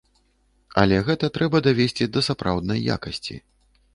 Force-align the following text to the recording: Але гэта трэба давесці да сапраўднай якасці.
Але 0.83 0.95
гэта 1.09 1.29
трэба 1.35 1.57
давесці 1.67 2.09
да 2.15 2.23
сапраўднай 2.29 2.79
якасці. 2.97 3.35